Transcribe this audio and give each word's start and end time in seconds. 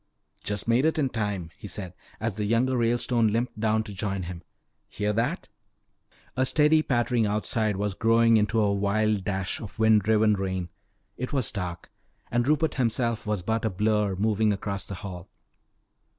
"Just 0.43 0.67
made 0.67 0.83
it 0.83 0.97
in 0.97 1.09
time," 1.09 1.51
he 1.55 1.67
said 1.67 1.93
as 2.19 2.33
the 2.33 2.45
younger 2.45 2.75
Ralestone 2.75 3.27
limped 3.27 3.59
down 3.59 3.83
to 3.83 3.93
join 3.93 4.23
him. 4.23 4.41
"Hear 4.89 5.13
that?" 5.13 5.47
A 6.35 6.43
steady 6.43 6.81
pattering 6.81 7.27
outside 7.27 7.75
was 7.75 7.93
growing 7.93 8.35
into 8.37 8.59
a 8.59 8.73
wild 8.73 9.23
dash 9.23 9.59
of 9.59 9.77
wind 9.77 10.01
driven 10.01 10.33
rain. 10.33 10.69
It 11.17 11.31
was 11.31 11.51
dark 11.51 11.91
and 12.31 12.47
Rupert 12.47 12.73
himself 12.81 13.27
was 13.27 13.43
but 13.43 13.63
a 13.63 13.69
blur 13.69 14.15
moving 14.15 14.51
across 14.51 14.87
the 14.87 14.95
hall. 14.95 15.29